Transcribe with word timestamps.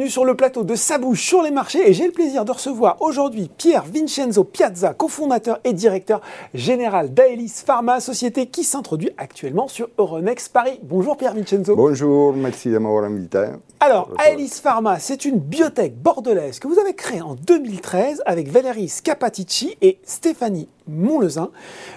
bienvenue 0.00 0.10
sur 0.10 0.24
le 0.24 0.34
plateau 0.34 0.64
de 0.64 0.74
Sabouche 0.74 1.20
sur 1.20 1.42
les 1.42 1.50
marchés 1.50 1.86
et 1.86 1.92
j'ai 1.92 2.06
le 2.06 2.12
plaisir 2.12 2.46
de 2.46 2.52
recevoir 2.52 2.96
aujourd'hui 3.02 3.50
Pierre 3.54 3.84
Vincenzo 3.84 4.44
Piazza, 4.44 4.94
cofondateur 4.94 5.60
et 5.62 5.74
directeur 5.74 6.22
général 6.54 7.12
d'Aelis 7.12 7.62
Pharma, 7.66 8.00
société 8.00 8.46
qui 8.46 8.64
s'introduit 8.64 9.10
actuellement 9.18 9.68
sur 9.68 9.90
Euronext 9.98 10.54
Paris. 10.54 10.80
Bonjour 10.82 11.18
Pierre 11.18 11.34
Vincenzo. 11.34 11.76
Bonjour, 11.76 12.32
merci 12.32 12.70
de 12.70 12.78
m'avoir 12.78 13.04
invité. 13.04 13.48
Alors, 13.80 14.08
Aelis 14.26 14.60
Pharma, 14.62 14.98
c'est 14.98 15.26
une 15.26 15.38
biotech 15.38 15.94
bordelaise 15.94 16.60
que 16.60 16.68
vous 16.68 16.78
avez 16.78 16.94
créée 16.94 17.20
en 17.20 17.34
2013 17.34 18.22
avec 18.24 18.48
Valérie 18.48 18.88
Scapatici 18.88 19.76
et 19.82 19.98
Stéphanie 20.04 20.70
Montlezin. 20.90 21.50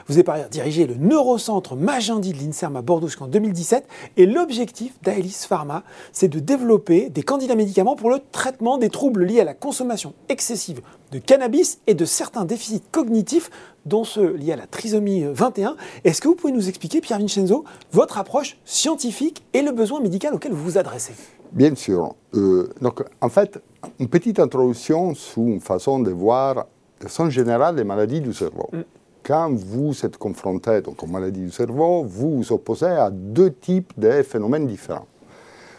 Vous 0.08 0.18
avez 0.20 0.50
dirigé 0.50 0.88
le 0.88 0.96
neurocentre 0.96 1.76
Magendie 1.76 2.34
de 2.34 2.38
l'INSERM 2.38 2.76
à 2.76 2.82
Bordeaux 2.82 3.08
jusqu'en 3.08 3.28
2017 3.28 3.88
et 4.18 4.26
l'objectif 4.26 4.94
d'Aelis 5.02 5.46
Pharma, 5.48 5.84
c'est 6.12 6.28
de 6.28 6.40
développer 6.40 7.10
des 7.10 7.24
candidats 7.24 7.56
médicaments 7.56 7.96
pour 7.96 8.10
le 8.10 8.20
traitement 8.32 8.78
des 8.78 8.90
troubles 8.90 9.26
liés 9.26 9.42
à 9.42 9.46
la 9.46 9.54
consommation 9.54 10.14
excessive 10.30 10.82
de 11.12 11.20
cannabis 11.20 11.80
et 11.88 11.94
de 11.94 12.06
certains 12.06 12.46
déficits 12.46 12.82
cognitifs, 12.92 13.52
dont 13.86 14.04
ceux 14.04 14.34
liés 14.34 14.54
à 14.54 14.56
la 14.56 14.68
trisomie 14.68 15.24
21. 15.24 15.76
Est-ce 16.04 16.22
que 16.22 16.28
vous 16.28 16.36
pouvez 16.36 16.54
nous 16.54 16.70
expliquer, 16.70 17.02
Pierre 17.02 17.20
Vincenzo, 17.20 17.66
votre 17.92 18.18
approche 18.18 18.58
scientifique 18.66 19.44
et 19.54 19.62
le 19.62 19.72
besoin 19.72 20.00
médical 20.00 20.34
auquel 20.34 20.54
vous 20.54 20.64
vous 20.64 20.78
adressez? 20.78 21.14
Bien 21.52 21.76
sûr. 21.76 22.16
Euh, 22.34 22.70
donc, 22.82 23.04
en 23.22 23.30
fait, 23.30 23.62
une 24.00 24.08
petite 24.08 24.40
introduction 24.40 25.14
sous 25.14 25.46
une 25.46 25.62
façon 25.62 26.00
de 26.00 26.10
voir, 26.10 26.66
de 27.04 27.10
façon 27.10 27.30
générale, 27.30 27.76
les 27.76 27.84
maladies 27.84 28.22
du 28.22 28.34
cerveau. 28.34 28.70
Mm. 28.72 28.82
Quand 29.24 29.54
vous 29.54 30.06
êtes 30.06 30.18
confronté 30.18 30.82
donc, 30.82 31.02
aux 31.04 31.08
maladies 31.08 31.42
du 31.42 31.52
cerveau, 31.52 32.04
vous 32.04 32.38
vous 32.38 32.52
opposez 32.54 32.86
à 32.86 33.10
deux 33.12 33.54
types 33.54 33.94
de 33.98 34.22
phénomènes 34.22 34.68
différents. 34.68 35.08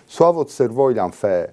Soit 0.07 0.33
votre 0.33 0.51
cerveau, 0.51 0.91
il 0.91 1.01
en 1.01 1.11
fait 1.11 1.51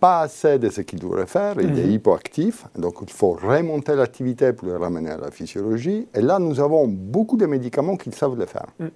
pas 0.00 0.20
assez 0.20 0.58
de 0.58 0.68
ce 0.70 0.82
qu'il 0.82 1.00
devrait 1.00 1.26
faire, 1.26 1.56
il 1.58 1.76
est 1.76 1.86
mhm. 1.86 1.90
hypoactif, 1.90 2.66
donc 2.76 2.94
il 3.02 3.10
faut 3.10 3.32
remonter 3.32 3.96
l'activité 3.96 4.52
pour 4.52 4.68
le 4.68 4.76
ramener 4.76 5.10
à 5.10 5.16
la 5.16 5.30
physiologie. 5.32 6.06
Et 6.14 6.20
là, 6.20 6.38
nous 6.38 6.60
avons 6.60 6.86
beaucoup 6.86 7.36
de 7.36 7.46
médicaments 7.46 7.96
qui 7.96 8.12
savent 8.12 8.38
le 8.38 8.46
faire. 8.46 8.66
Mm. 8.78 8.86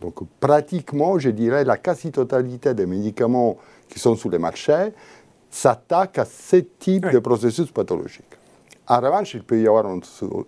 Donc 0.00 0.14
pratiquement, 0.38 1.18
je 1.18 1.30
dirais, 1.30 1.64
la 1.64 1.76
quasi-totalité 1.78 2.74
des 2.74 2.86
médicaments 2.86 3.56
qui 3.88 3.98
sont 3.98 4.14
sur 4.14 4.28
le 4.28 4.38
marché 4.38 4.92
s'attaquent 5.50 6.18
à 6.18 6.24
ce 6.24 6.56
type 6.56 7.10
de 7.10 7.18
processus 7.18 7.70
pathologique. 7.70 8.33
En 8.86 9.00
revanche, 9.00 9.34
il 9.34 9.42
peut 9.42 9.60
y 9.60 9.66
avoir 9.66 9.86
une 9.86 10.02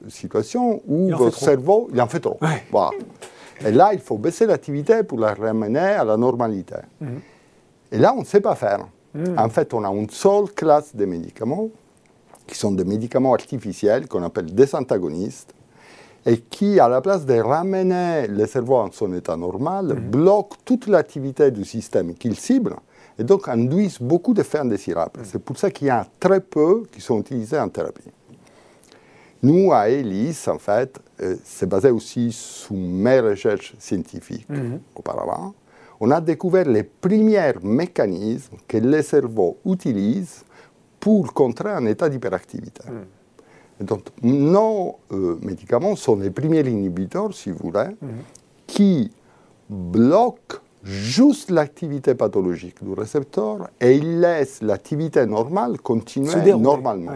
situation 0.09 0.83
où 0.87 1.11
votre 1.17 1.39
cerveau, 1.39 1.89
il 1.93 2.01
en 2.01 2.07
fait 2.07 2.21
trop. 2.21 2.39
Et 3.65 3.71
là, 3.73 3.91
il 3.95 4.01
faut 4.01 4.19
baisser 4.19 4.47
l'activité 4.47 5.03
pour 5.03 5.19
la 5.19 5.33
ramener 5.33 5.79
à 5.79 6.05
la 6.05 6.17
normalité. 6.19 6.77
Mhm. 7.01 7.21
Et 7.93 7.99
là, 7.99 8.15
on 8.15 8.21
ne 8.21 8.25
sait 8.25 8.41
pas 8.41 8.55
faire. 8.55 8.87
Hmm. 9.15 9.39
En 9.39 9.49
fait, 9.49 9.73
on 9.73 9.85
a 9.85 9.89
une 9.89 10.11
seule 10.11 10.51
classe 10.55 10.95
de 10.95 11.05
médicaments 11.05 11.71
qui 12.47 12.57
sont 12.57 12.73
des 12.73 12.85
médicaments 12.85 13.33
artificiels 13.33 14.07
qu'on 14.07 14.23
appelle 14.23 14.55
des 14.55 14.75
antagonistes 14.75 15.55
et 16.25 16.39
qui, 16.39 16.79
à 16.81 16.89
la 16.89 17.01
place 17.01 17.25
de 17.25 17.39
ramener 17.39 18.27
le 18.27 18.47
cerveau 18.47 18.77
en 18.77 18.91
son 18.91 19.13
état 19.15 19.37
normal, 19.37 19.95
hmm. 19.95 20.11
bloquent 20.11 20.57
toute 20.65 20.87
l'activité 20.89 21.51
du 21.51 21.65
système 21.65 22.15
qu'ils 22.15 22.37
ciblent 22.37 22.77
et 23.19 23.25
donc 23.25 23.49
induisent 23.49 24.01
beaucoup 24.01 24.35
d'effets 24.35 24.59
indésirables. 24.59 25.21
Hmm. 25.21 25.25
C'est 25.25 25.43
pour 25.43 25.57
ça 25.57 25.71
qu'il 25.71 25.87
y 25.87 25.91
a 25.91 26.07
très 26.21 26.41
peu 26.41 26.83
qui 26.93 27.01
sont 27.01 27.21
utilisés 27.21 27.59
en 27.59 27.69
thérapie. 27.69 28.11
Nous, 29.43 29.73
à 29.73 29.89
ELIS, 29.89 30.49
en 30.49 30.59
fait, 30.59 30.99
euh, 31.21 31.37
c'est 31.45 31.69
basé 31.69 31.91
aussi 31.91 32.33
sur 32.33 32.75
mes 32.75 33.21
recherches 33.21 33.75
scientifiques 33.79 34.49
auparavant 34.95 35.55
on 36.01 36.11
a 36.11 36.21
découvert 36.21 36.69
les 36.69 36.83
premiers 36.83 37.55
mécanismes 37.63 38.57
que 38.67 38.77
le 38.79 39.03
cerveau 39.03 39.59
utilise 39.65 40.45
pour 41.01 41.33
contrer 41.33 41.71
un 41.71 41.87
état 41.87 42.09
d'hyperactivité. 42.09 42.83
Hmm. 42.89 43.85
Donc, 43.85 44.07
nos 44.23 44.97
euh, 45.13 45.39
médicaments 45.43 45.97
sont 45.97 46.17
les 46.17 46.31
premiers 46.31 46.67
inhibiteurs, 46.67 47.33
si 47.35 47.51
vous 47.51 47.59
voulez, 47.71 47.91
hmm. 48.01 48.09
qui 48.67 49.13
bloquent 49.69 50.59
juste 50.83 51.51
l'activité 51.51 52.15
pathologique 52.15 52.83
du 52.83 52.93
récepteur 52.93 53.69
et 53.81 53.97
ils 53.97 54.21
laissent 54.21 54.63
l'activité 54.63 55.27
normale 55.27 55.79
continuer 55.81 56.53
normalement. 56.55 57.13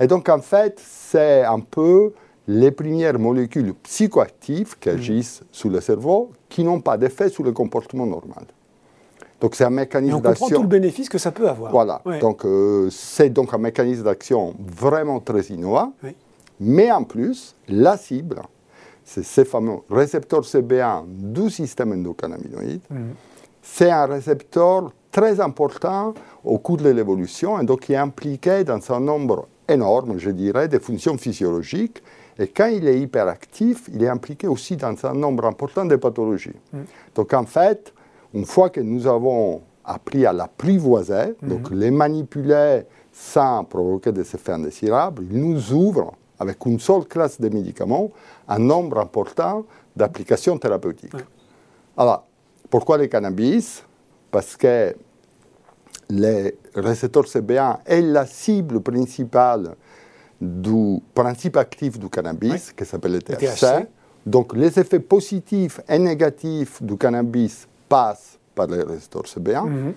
Et 0.00 0.06
donc, 0.06 0.28
en 0.28 0.40
fait, 0.40 0.80
c'est 0.84 1.44
un 1.44 1.60
peu 1.60 2.12
les 2.48 2.70
premières 2.70 3.18
molécules 3.18 3.74
psychoactives 3.82 4.78
qui 4.78 4.88
mhm. 4.88 4.94
agissent 4.96 5.42
sur 5.52 5.68
le 5.68 5.80
cerveau 5.80 6.32
qui 6.48 6.64
n'ont 6.64 6.80
pas 6.80 6.96
d'effet 6.96 7.28
sur 7.28 7.44
le 7.44 7.52
comportement 7.52 8.06
normal. 8.06 8.44
Donc 9.40 9.54
c'est 9.54 9.64
un 9.64 9.70
mécanisme 9.70 10.20
d'action. 10.20 10.46
On 10.46 10.48
comprend 10.48 10.56
tout 10.56 10.62
le 10.62 10.68
bénéfice 10.68 11.08
que 11.08 11.18
ça 11.18 11.30
peut 11.30 11.48
avoir. 11.48 11.70
Voilà. 11.70 12.02
Donc 12.20 12.44
euh, 12.44 12.88
c'est 12.90 13.28
donc 13.28 13.54
un 13.54 13.58
mécanisme 13.58 14.02
d'action 14.02 14.54
vraiment 14.58 15.20
très 15.20 15.42
innovant. 15.42 15.92
Mais 16.58 16.90
en 16.90 17.04
plus, 17.04 17.54
la 17.68 17.96
cible, 17.96 18.42
c'est 19.04 19.24
ces 19.24 19.44
fameux 19.44 19.76
récepteurs 19.88 20.42
CB1 20.42 21.04
du 21.06 21.50
système 21.50 21.92
endocannabinoïde. 21.92 22.80
Mhm. 22.90 23.14
C'est 23.62 23.90
un 23.90 24.06
récepteur 24.06 24.90
très 25.12 25.38
important 25.40 26.14
au 26.42 26.58
cours 26.58 26.78
de 26.78 26.88
l'évolution 26.88 27.60
et 27.60 27.64
donc 27.64 27.80
qui 27.80 27.92
est 27.92 27.96
impliqué 27.96 28.64
dans 28.64 28.80
un 28.92 29.00
nombre 29.00 29.46
énorme, 29.68 30.18
je 30.18 30.30
dirais, 30.30 30.68
de 30.68 30.78
fonctions 30.78 31.16
physiologiques 31.18 32.02
et 32.38 32.46
quand 32.48 32.66
il 32.66 32.86
est 32.86 33.00
hyperactif, 33.00 33.88
il 33.92 34.02
est 34.02 34.08
impliqué 34.08 34.46
aussi 34.46 34.76
dans 34.76 34.94
un 35.04 35.14
nombre 35.14 35.44
important 35.46 35.84
de 35.84 35.96
pathologies. 35.96 36.54
Mm. 36.72 36.78
Donc 37.14 37.34
en 37.34 37.44
fait, 37.44 37.92
une 38.32 38.44
fois 38.44 38.70
que 38.70 38.80
nous 38.80 39.06
avons 39.06 39.62
appris 39.84 40.24
à 40.24 40.32
l'apprivoiser, 40.32 41.34
mm. 41.42 41.48
donc 41.48 41.70
les 41.70 41.90
manipuler 41.90 42.82
sans 43.12 43.64
provoquer 43.64 44.12
des 44.12 44.22
effets 44.22 44.52
indésirables, 44.52 45.24
il 45.30 45.40
nous 45.40 45.72
ouvre, 45.72 46.14
avec 46.38 46.64
une 46.66 46.78
seule 46.78 47.04
classe 47.04 47.40
de 47.40 47.48
médicaments, 47.48 48.10
un 48.46 48.60
nombre 48.60 48.98
important 48.98 49.64
d'applications 49.96 50.56
thérapeutiques. 50.56 51.16
Alors, 51.96 52.24
pourquoi 52.70 52.96
le 52.98 53.08
cannabis? 53.08 53.82
Parce 54.30 54.56
que 54.56 54.94
les 56.10 56.56
récepteurs 56.74 57.24
CB1 57.24 57.78
est 57.86 58.02
la 58.02 58.26
cible 58.26 58.80
principale 58.80 59.74
du 60.40 61.00
principe 61.14 61.56
actif 61.56 61.98
du 61.98 62.08
cannabis, 62.08 62.72
qui 62.72 62.84
s'appelle 62.84 63.12
le 63.12 63.22
THC. 63.22 63.88
Donc 64.24 64.54
les 64.54 64.78
effets 64.78 65.00
positifs 65.00 65.80
et 65.88 65.98
négatifs 65.98 66.82
du 66.82 66.96
cannabis 66.96 67.66
passent 67.88 68.38
par 68.54 68.66
les 68.66 68.82
récepteurs 68.82 69.24
CB1. 69.24 69.66
Mhm. 69.66 69.94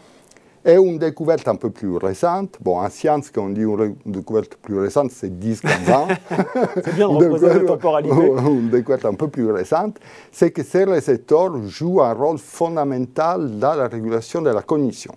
Et 0.63 0.75
une 0.75 0.99
découverte 0.99 1.47
un 1.47 1.55
peu 1.55 1.71
plus 1.71 1.97
récente, 1.97 2.57
bon, 2.61 2.79
en 2.79 2.89
science, 2.89 3.31
quand 3.31 3.45
on 3.45 3.49
dit 3.49 3.61
une 3.61 3.95
découverte 4.05 4.55
plus 4.61 4.79
récente, 4.79 5.09
c'est 5.09 5.31
10-15 5.31 5.91
ans. 5.91 6.07
c'est 6.75 6.93
bien 6.93 7.09
de 7.09 7.15
représenter 7.15 7.59
la 7.61 7.65
temporalité. 7.65 8.15
Une 8.45 8.69
découverte 8.69 9.05
un 9.05 9.15
peu 9.15 9.27
plus 9.27 9.49
récente, 9.51 9.97
c'est 10.31 10.51
que 10.51 10.61
ces 10.61 10.83
récepteurs 10.83 11.67
jouent 11.67 12.03
un 12.03 12.13
rôle 12.13 12.37
fondamental 12.37 13.57
dans 13.57 13.73
la 13.73 13.87
régulation 13.87 14.43
de 14.43 14.51
la 14.51 14.61
cognition. 14.61 15.15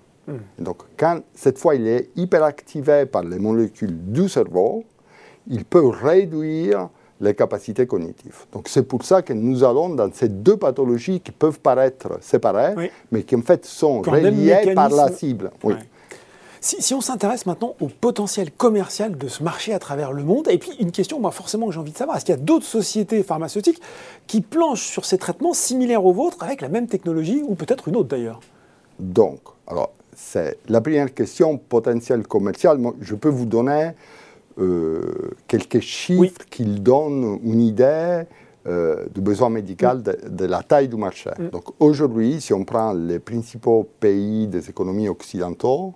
Donc, 0.58 0.82
quand 0.96 1.20
cette 1.34 1.58
fois 1.58 1.74
il 1.74 1.86
est 1.86 2.10
hyperactivé 2.16 3.06
par 3.06 3.22
les 3.22 3.38
molécules 3.38 3.96
du 4.12 4.28
cerveau, 4.28 4.84
il 5.48 5.64
peut 5.64 5.86
réduire 5.86 6.88
les 7.20 7.34
capacités 7.34 7.86
cognitives. 7.86 8.44
Donc 8.52 8.68
c'est 8.68 8.82
pour 8.82 9.04
ça 9.04 9.22
que 9.22 9.32
nous 9.32 9.62
allons 9.62 9.90
dans 9.90 10.10
ces 10.12 10.28
deux 10.28 10.56
pathologies 10.56 11.20
qui 11.20 11.30
peuvent 11.30 11.60
paraître 11.60 12.18
séparées, 12.20 12.90
mais 13.12 13.22
qui 13.22 13.36
en 13.36 13.42
fait 13.42 13.64
sont 13.64 14.02
reliées 14.02 14.72
par 14.74 14.90
la 14.90 15.10
cible. 15.10 15.50
Si, 16.60 16.94
on 16.94 17.02
s'intéresse 17.02 17.44
maintenant 17.44 17.76
au 17.78 17.88
potentiel 17.88 18.50
commercial 18.50 19.18
de 19.18 19.28
ce 19.28 19.42
marché 19.42 19.74
à 19.74 19.78
travers 19.78 20.12
le 20.12 20.24
monde, 20.24 20.48
et 20.48 20.56
puis 20.56 20.70
une 20.80 20.92
question, 20.92 21.20
moi 21.20 21.30
forcément, 21.30 21.66
que 21.66 21.72
j'ai 21.72 21.78
envie 21.78 21.92
de 21.92 21.96
savoir, 21.96 22.16
est-ce 22.16 22.24
qu'il 22.24 22.34
y 22.34 22.38
a 22.38 22.40
d'autres 22.40 22.64
sociétés 22.64 23.22
pharmaceutiques 23.22 23.82
qui 24.26 24.40
planchent 24.40 24.86
sur 24.86 25.04
ces 25.04 25.18
traitements 25.18 25.52
similaires 25.52 26.06
aux 26.06 26.14
vôtres 26.14 26.42
avec 26.42 26.62
la 26.62 26.68
même 26.68 26.86
technologie, 26.86 27.42
ou 27.46 27.54
peut-être 27.54 27.88
une 27.88 27.96
autre 27.96 28.08
d'ailleurs? 28.08 28.40
Donc, 28.98 29.40
alors, 29.66 29.92
c'est 30.16 30.58
la 30.68 30.80
première 30.80 31.12
question, 31.12 31.58
potentiel 31.58 32.26
commercial. 32.26 32.78
je 33.00 33.14
peux 33.14 33.28
vous 33.28 33.46
donner 33.46 33.92
euh, 34.58 35.30
quelques 35.48 35.80
chiffres 35.80 36.44
qui 36.48 36.64
donnent 36.64 37.40
une 37.42 37.60
idée 37.60 38.22
euh, 38.66 39.04
du 39.12 39.20
besoin 39.20 39.50
médical 39.50 40.02
de, 40.02 40.44
la 40.46 40.62
taille 40.62 40.88
du 40.88 40.96
marché. 40.96 41.30
Mm. 41.38 41.48
Donc 41.48 41.64
aujourd'hui, 41.80 42.40
si 42.40 42.54
on 42.54 42.64
prend 42.64 42.92
les 42.92 43.18
principaux 43.18 43.86
pays 44.00 44.46
des 44.46 44.70
économies 44.70 45.08
occidentaux, 45.08 45.92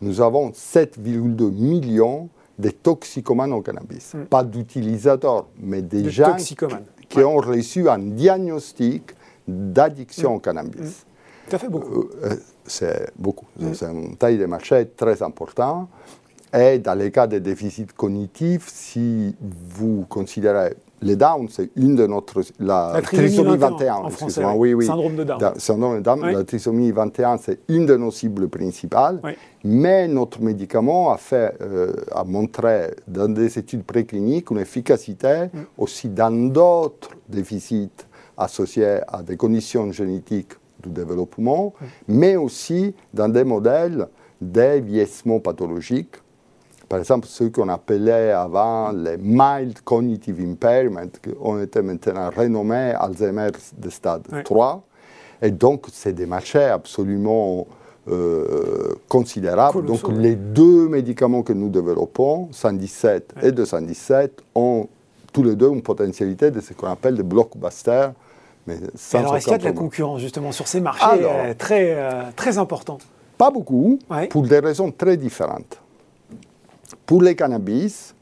nous 0.00 0.20
avons 0.20 0.50
7,2 0.50 1.52
millions 1.52 2.28
de 2.58 2.70
toxicomanes 2.70 3.52
au 3.52 3.60
cannabis. 3.60 4.14
Mm. 4.14 4.24
Pas 4.24 4.42
d'utilisateurs, 4.42 5.46
mais 5.58 5.82
des 5.82 6.10
gens 6.10 6.36
qui, 6.36 7.18
ont 7.22 7.36
reçu 7.36 7.88
un 7.88 7.98
diagnostic 7.98 9.14
d'addiction 9.46 10.32
mm. 10.32 10.36
au 10.36 10.38
cannabis. 10.38 11.06
Ça 11.48 11.58
fait 11.58 11.68
beaucoup. 11.68 12.08
Euh, 12.22 12.36
c'est 12.66 13.10
beaucoup. 13.16 13.46
C'est 13.72 13.86
une 13.86 14.16
taille 14.16 14.38
de 14.38 14.46
marché 14.46 14.88
très 14.96 15.22
importante. 15.22 15.88
Et 16.52 16.78
dans 16.78 16.94
les 16.94 17.10
cas 17.10 17.26
de 17.26 17.38
déficit 17.38 17.92
cognitif, 17.92 18.68
si 18.68 19.36
vous 19.40 20.04
considérez 20.08 20.74
les 21.02 21.16
Down, 21.16 21.48
c'est 21.48 21.70
une 21.76 21.94
de 21.94 22.06
notre. 22.06 22.42
La, 22.58 22.92
la 22.94 23.02
trisomie 23.02 23.56
21, 23.56 23.94
en 23.94 24.10
français, 24.10 24.44
oui, 24.56 24.74
oui. 24.74 24.86
Syndrome 24.86 25.16
de 25.16 25.24
Down. 25.24 25.54
Syndrome 25.56 25.96
de 25.98 26.02
Down, 26.02 26.26
la 26.26 26.44
trisomie 26.44 26.90
21, 26.90 27.38
c'est 27.38 27.60
une 27.68 27.86
de 27.86 27.96
nos 27.96 28.10
cibles 28.10 28.48
principales. 28.48 29.20
Mais 29.64 30.08
notre 30.08 30.40
médicament 30.42 31.12
a, 31.12 31.16
fait, 31.16 31.54
euh, 31.62 31.92
a 32.12 32.24
montré 32.24 32.90
dans 33.06 33.32
des 33.32 33.58
études 33.58 33.84
précliniques 33.84 34.50
une 34.50 34.58
efficacité 34.58 35.44
mm. 35.52 35.58
aussi 35.78 36.08
dans 36.08 36.50
d'autres 36.50 37.10
déficits 37.28 37.90
associés 38.36 38.98
à 39.06 39.22
des 39.22 39.36
conditions 39.36 39.92
génétiques 39.92 40.52
du 40.82 40.90
développement, 40.90 41.74
mais 42.08 42.36
aussi 42.36 42.94
dans 43.14 43.28
des 43.28 43.44
modèles 43.44 44.08
de 44.40 44.78
vieillissement 44.80 45.40
pathologique 45.40 46.16
par 46.90 46.98
exemple, 46.98 47.28
ce 47.28 47.44
qu'on 47.44 47.68
appelait 47.68 48.32
avant 48.32 48.90
les 48.90 49.16
mild 49.16 49.80
cognitive 49.82 50.40
impairment, 50.40 51.08
qui 51.22 51.30
ont 51.40 51.62
été 51.62 51.82
maintenant 51.82 52.30
renommés 52.36 52.94
Alzheimer 52.98 53.50
de 53.78 53.90
stade 53.90 54.22
3. 54.44 54.82
Et 55.40 55.52
donc, 55.52 55.86
c'est 55.92 56.12
des 56.12 56.26
marchés 56.26 56.64
absolument 56.64 57.68
euh, 58.08 58.92
considérables. 59.08 59.86
Donc, 59.86 60.00
les 60.08 60.34
deux 60.34 60.88
médicaments 60.88 61.44
que 61.44 61.52
nous 61.52 61.68
développons, 61.68 62.48
117 62.50 63.34
et 63.40 63.52
217, 63.52 64.42
ont 64.56 64.88
tous 65.32 65.44
les 65.44 65.54
deux 65.54 65.68
une 65.68 65.82
potentialité 65.82 66.50
de 66.50 66.58
ce 66.58 66.72
qu'on 66.72 66.88
appelle 66.88 67.14
des 67.14 67.22
blockbusters. 67.22 68.12
Mais 68.66 68.76
alors, 69.14 69.36
est-ce 69.36 69.44
qu'il 69.44 69.52
y 69.52 69.54
a 69.54 69.58
de 69.58 69.64
la 69.64 69.72
concurrence 69.72 70.20
justement 70.20 70.52
sur 70.52 70.68
ces 70.68 70.80
marchés 70.80 71.04
euh, 71.22 71.54
très, 71.54 71.94
euh, 71.94 72.22
très 72.36 72.58
importants 72.58 72.98
Pas 73.38 73.50
beaucoup, 73.50 73.98
pour 74.28 74.42
des 74.42 74.58
raisons 74.58 74.90
très 74.90 75.16
différentes 75.16 75.80
pour 77.10 77.22
les 77.22 77.34
cannabis, 77.34 78.14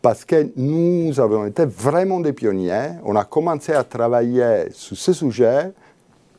parce 0.00 0.24
que 0.24 0.48
nous 0.54 1.18
avons 1.18 1.44
été 1.46 1.64
vraiment 1.64 2.20
des 2.20 2.32
pionniers. 2.32 2.90
On 3.04 3.16
a 3.16 3.24
commencé 3.24 3.72
à 3.72 3.82
travailler 3.82 4.66
sur 4.70 4.96
ce 4.96 5.12
sujet 5.12 5.72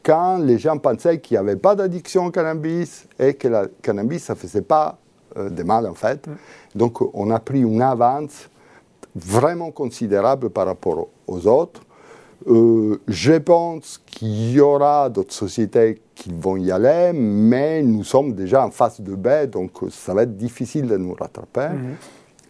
quand 0.02 0.38
les 0.38 0.58
gens 0.58 0.78
pensaient 0.78 1.20
qu'il 1.20 1.36
n'y 1.36 1.40
avait 1.40 1.58
pas 1.58 1.76
d'addiction 1.76 2.28
au 2.28 2.32
cannabis 2.32 3.06
et 3.20 3.34
que 3.34 3.50
le 3.50 3.72
cannabis, 3.82 4.24
ça 4.24 4.34
ne 4.34 4.40
faisait 4.40 4.62
pas 4.62 4.98
euh, 5.36 5.50
de 5.50 5.62
mal 5.64 5.88
en 5.88 5.94
fait. 5.94 6.26
Mm. 6.26 6.32
Donc 6.76 7.02
on 7.14 7.30
a 7.30 7.40
pris 7.40 7.64
une 7.64 7.82
avance 7.82 8.50
vraiment 9.14 9.72
considérable 9.72 10.52
par 10.52 10.68
rapport 10.68 11.10
aux 11.28 11.48
autres. 11.48 11.82
Euh, 12.48 12.98
je 13.08 13.34
pense 13.34 14.02
qu'il 14.06 14.52
y 14.52 14.60
aura 14.60 15.10
d'autres 15.10 15.34
sociétés 15.34 16.02
qui 16.16 16.32
vont 16.34 16.58
y 16.58 16.72
aller, 16.72 17.12
mais 17.14 17.84
nous 17.84 18.04
sommes 18.04 18.34
déjà 18.34 18.66
en 18.66 18.72
phase 18.72 19.00
de 19.02 19.16
baie, 19.16 19.48
donc 19.48 19.72
ça 19.90 20.14
va 20.14 20.24
être 20.24 20.36
difficile 20.36 20.88
de 20.88 20.98
nous 20.98 21.14
rattraper. 21.14 21.70
Mhm. 21.70 21.96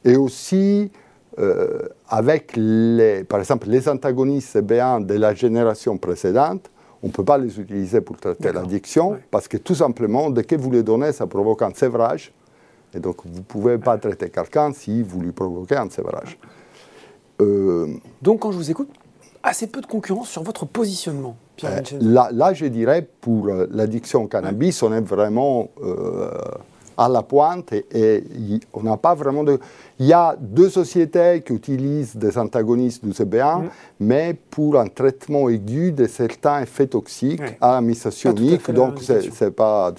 Et 0.05 0.15
aussi, 0.15 0.91
euh, 1.39 1.79
avec 2.07 2.53
les, 2.55 3.23
par 3.23 3.39
exemple 3.39 3.67
les 3.69 3.87
antagonistes 3.87 4.55
CB1 4.55 5.05
de 5.05 5.15
la 5.15 5.33
génération 5.33 5.97
précédente, 5.97 6.69
on 7.03 7.07
ne 7.07 7.11
peut 7.11 7.25
pas 7.25 7.37
les 7.37 7.59
utiliser 7.59 7.99
pour 8.01 8.17
traiter 8.17 8.51
l'addiction, 8.53 9.17
parce 9.31 9.47
que 9.47 9.57
tout 9.57 9.75
simplement, 9.75 10.29
dès 10.29 10.43
que 10.43 10.55
vous 10.55 10.69
les 10.71 10.83
donnez, 10.83 11.11
ça 11.11 11.25
provoque 11.27 11.63
un 11.63 11.73
sévrage. 11.73 12.31
Et 12.93 12.99
donc, 12.99 13.25
vous 13.25 13.39
ne 13.39 13.43
pouvez 13.43 13.77
pas 13.77 13.97
traiter 13.97 14.29
quelqu'un 14.29 14.71
si 14.73 15.01
vous 15.01 15.19
lui 15.21 15.31
provoquez 15.31 15.77
un 15.77 15.89
sévrage. 15.89 16.37
Euh, 17.41 17.87
donc, 18.21 18.41
quand 18.41 18.51
je 18.51 18.57
vous 18.57 18.69
écoute, 18.69 18.89
assez 19.43 19.67
peu 19.67 19.81
de 19.81 19.85
concurrence 19.85 20.29
sur 20.29 20.43
votre 20.43 20.65
positionnement, 20.65 21.35
Pierre 21.55 21.81
euh, 21.93 21.97
là, 22.01 22.29
là, 22.31 22.53
je 22.53 22.65
dirais, 22.65 23.07
pour 23.21 23.47
euh, 23.47 23.67
l'addiction 23.71 24.23
au 24.23 24.27
cannabis, 24.27 24.81
on 24.83 24.93
est 24.93 25.01
vraiment 25.01 25.69
euh, 25.83 26.31
à 26.97 27.09
la 27.09 27.23
pointe 27.23 27.73
et, 27.73 28.23
on 28.73 28.83
n'a 28.83 28.97
pas 28.97 29.15
vraiment 29.15 29.43
de... 29.43 29.59
Il 29.99 30.05
y 30.05 30.13
a 30.13 30.35
deux 30.39 30.69
sociétés 30.69 31.41
qui 31.45 31.53
utilisent 31.53 32.15
des 32.15 32.37
antagonistes 32.37 33.03
du 33.03 33.11
CB1, 33.11 33.63
mm. 33.63 33.69
mais 34.01 34.35
pour 34.49 34.79
un 34.79 34.87
traitement 34.87 35.49
aigu 35.49 35.91
de 35.91 36.07
certains 36.07 36.61
effets 36.61 36.87
toxiques 36.87 37.41
à 37.59 37.73
la 37.73 37.81
mission 37.81 38.31
unique, 38.31 38.69
donc 38.71 38.99
c'est 39.01 39.51
pas... 39.51 39.93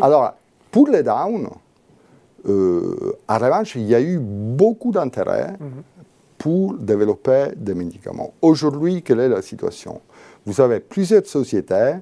Alors, 0.00 0.32
pour 0.70 0.88
les 0.88 1.02
downs, 1.02 1.48
en 2.44 3.38
revanche, 3.38 3.76
il 3.76 3.86
y 3.88 3.94
a 3.94 4.00
eu 4.00 4.18
beaucoup 4.18 4.90
d'intérêt. 4.90 5.52
Mm-hmm 5.52 5.91
pour 6.42 6.74
développer 6.74 7.50
des 7.56 7.72
médicaments. 7.72 8.32
Aujourd'hui, 8.42 9.00
quelle 9.00 9.20
est 9.20 9.28
la 9.28 9.42
situation? 9.42 10.00
Vous 10.44 10.60
avez 10.60 10.80
plusieurs 10.80 11.24
sociétés 11.24 11.94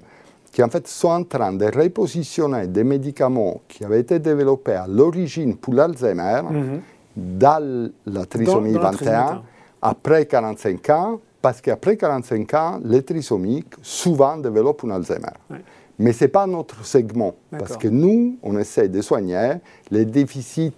qui 0.51 0.63
en 0.63 0.71
fait 0.71 0.89
sont 0.89 1.09
en 1.09 1.25
train 1.25 1.53
de 1.53 1.67
repositionner 1.67 2.67
des 2.67 2.83
médicaments 2.83 3.61
qui 3.69 3.85
avaient 3.85 4.01
été 4.01 4.19
développés 4.19 4.73
à 4.73 4.87
l'origine 4.89 5.59
pour 5.59 5.75
l'Alzheimer 5.75 6.41
mhm. 6.51 6.81
dans 7.15 7.91
la 8.07 8.25
trisomie 8.25 8.73
21 8.73 9.43
après 9.83 10.25
45 10.25 10.89
ans, 10.89 11.21
parce 11.43 11.61
qu'après 11.61 11.99
45 11.99 12.55
ans, 12.55 12.81
les 12.83 13.03
trisomiques 13.03 13.75
souvent 13.83 14.39
développent 14.39 14.85
un 14.85 14.93
Alzheimer. 14.93 15.37
Mais 15.99 16.15
ce 16.15 16.25
n'est 16.25 16.29
pas 16.29 16.47
notre 16.47 16.83
segment, 16.87 17.35
parce 17.51 17.77
que 17.77 17.89
nous, 17.89 18.39
on 18.43 18.57
essaie 18.59 18.89
de 18.89 19.03
soigner 19.03 19.57
les 19.91 20.07
déficits 20.07 20.73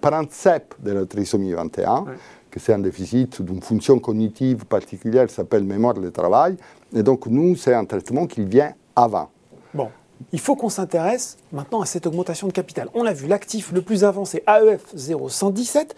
principes 0.00 0.74
de 0.78 0.92
la 0.92 1.04
trisomie 1.04 1.52
21 1.52 2.04
que 2.50 2.60
c'est 2.60 2.72
un 2.72 2.78
déficit 2.78 3.42
d'une 3.42 3.62
fonction 3.62 3.98
cognitive 3.98 4.64
particulière 4.64 5.26
qui 5.26 5.34
s'appelle 5.34 5.64
mémoire 5.64 5.94
de 5.94 6.10
travail. 6.10 6.56
Et 6.94 7.02
donc, 7.02 7.26
nous, 7.26 7.56
c'est 7.56 7.74
un 7.74 7.84
traitement 7.84 8.26
qui 8.26 8.44
vient 8.44 8.72
avant. 8.96 9.30
Bon. 9.74 9.88
Il 10.32 10.40
faut 10.40 10.56
qu'on 10.56 10.68
s'intéresse 10.68 11.36
maintenant 11.52 11.80
à 11.80 11.86
cette 11.86 12.06
augmentation 12.06 12.48
de 12.48 12.52
capital. 12.52 12.88
On 12.92 13.04
l'a 13.04 13.12
vu, 13.12 13.28
l'actif 13.28 13.70
le 13.72 13.82
plus 13.82 14.02
avancé, 14.02 14.42
AEF 14.48 14.92
0117, 14.96 15.94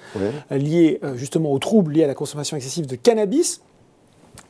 lié 0.51 1.01
euh, 1.03 1.17
justement 1.17 1.51
aux 1.53 1.59
troubles 1.59 1.93
liés 1.93 2.05
à 2.05 2.07
la 2.07 2.15
consommation 2.15 2.55
excessive 2.55 2.87
de 2.87 2.97
cannabis. 2.97 3.63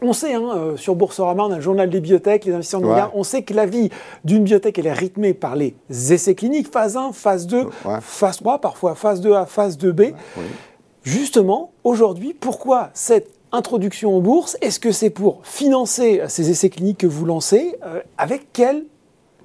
On 0.02 0.12
sait, 0.12 0.34
hein, 0.34 0.50
euh, 0.56 0.76
sur 0.76 0.94
Boursorama, 0.94 1.44
on 1.44 1.52
a 1.52 1.56
le 1.56 1.60
journal 1.60 1.90
des 1.90 2.00
biotech, 2.00 2.46
les 2.46 2.52
investisseurs 2.52 2.82
ouais. 2.82 3.02
on 3.14 3.22
sait 3.22 3.42
que 3.42 3.52
la 3.52 3.66
vie 3.66 3.90
d'une 4.24 4.44
biotech, 4.44 4.78
elle 4.78 4.86
est 4.86 4.92
rythmée 4.92 5.34
par 5.34 5.56
les 5.56 5.74
essais 5.90 6.34
cliniques, 6.34 6.72
phase 6.72 6.96
1, 6.96 7.12
phase 7.12 7.46
2, 7.46 7.66
phase 8.00 8.38
3, 8.38 8.60
parfois 8.60 8.94
phase 8.94 9.20
2A, 9.20 9.46
phase 9.46 9.76
2B. 9.78 10.14
Justement, 11.02 11.72
aujourd'hui, 11.82 12.34
pourquoi 12.34 12.90
cette 12.92 13.30
introduction 13.52 14.16
en 14.16 14.20
bourse? 14.20 14.56
Est-ce 14.60 14.78
que 14.78 14.92
c'est 14.92 15.10
pour 15.10 15.46
financer 15.46 16.22
ces 16.28 16.50
essais 16.50 16.68
cliniques 16.68 16.98
que 16.98 17.06
vous 17.06 17.24
lancez 17.24 17.76
euh, 17.84 18.00
Avec 18.18 18.52
quelle 18.52 18.84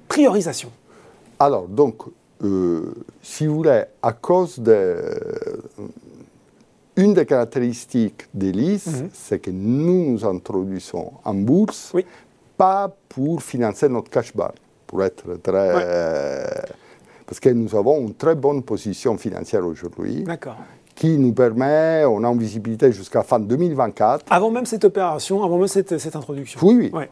priorisation? 0.08 0.70
Alors, 1.38 1.66
donc, 1.66 2.02
euh, 2.44 2.94
si 3.22 3.46
vous 3.46 3.56
voulez, 3.56 3.84
à 4.02 4.12
cause 4.12 4.58
de. 4.58 4.72
Euh, 4.72 5.14
une 6.98 7.12
des 7.12 7.26
caractéristiques 7.26 8.26
d'Elise, 8.32 8.86
mhm. 8.86 9.10
c'est 9.12 9.38
que 9.38 9.50
nous 9.50 10.12
nous 10.12 10.24
introduisons 10.24 11.12
en 11.24 11.34
bourse, 11.34 11.92
pas 12.56 12.90
pour 13.10 13.42
financer 13.42 13.86
notre 13.90 14.08
cash 14.08 14.34
bar, 14.34 14.54
pour 14.86 15.04
être 15.04 15.36
très. 15.42 15.72
parce 17.26 17.38
que 17.38 17.50
nous 17.50 17.74
avons 17.74 18.00
une 18.00 18.14
très 18.14 18.34
bonne 18.34 18.62
position 18.62 19.18
financière 19.18 19.66
aujourd'hui. 19.66 20.22
D'accord 20.22 20.56
qui 20.96 21.18
nous 21.18 21.32
permet, 21.32 22.04
on 22.06 22.24
a 22.24 22.28
une 22.28 22.38
visibilité 22.38 22.90
jusqu'à 22.90 23.22
fin 23.22 23.38
2024. 23.38 24.24
Avant 24.30 24.50
même 24.50 24.66
cette 24.66 24.84
opération, 24.84 25.44
avant 25.44 25.58
même 25.58 25.68
cette, 25.68 25.96
cette 25.98 26.16
introduction 26.16 26.58
Oui, 26.62 26.90
oui. 26.92 27.02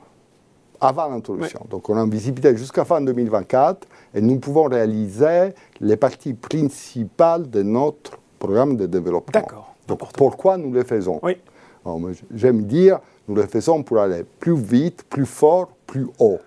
Avant 0.80 1.08
l'introduction. 1.08 1.60
Donc 1.70 1.88
on 1.88 1.96
a 1.96 2.02
une 2.02 2.10
visibilité 2.10 2.56
jusqu'à 2.56 2.84
fin 2.84 3.00
2024 3.00 3.86
et 4.14 4.20
nous 4.20 4.38
pouvons 4.38 4.64
réaliser 4.64 5.50
les 5.80 5.96
parties 5.96 6.34
principales 6.34 7.48
de 7.48 7.62
notre 7.62 8.18
programme 8.38 8.76
de 8.76 8.86
développement. 8.86 9.40
D'accord. 9.40 9.74
Donc 9.86 10.00
pourquoi 10.14 10.56
nous 10.56 10.72
le 10.72 10.82
faisons? 10.82 11.20
Oui. 11.22 11.36
J'aime 12.34 12.62
dire, 12.64 12.98
nous 13.28 13.34
le 13.34 13.46
faisons 13.46 13.82
pour 13.82 13.98
aller 13.98 14.24
plus 14.40 14.56
vite, 14.56 15.04
plus 15.04 15.26
fort, 15.26 15.68
plus 15.86 16.06
haut 16.18 16.38